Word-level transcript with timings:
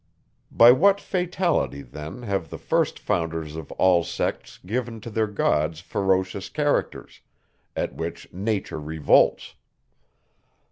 By 0.49 0.71
what 0.71 0.99
fatality 0.99 1.83
then, 1.83 2.23
have 2.23 2.49
the 2.49 2.57
first 2.57 2.97
founders 2.97 3.55
of 3.55 3.71
all 3.73 4.03
sects 4.03 4.57
given 4.65 4.99
to 5.01 5.11
their 5.11 5.27
gods 5.27 5.79
ferocious 5.79 6.49
characters, 6.49 7.21
at 7.75 7.93
which 7.93 8.27
nature 8.33 8.79
revolts? 8.79 9.53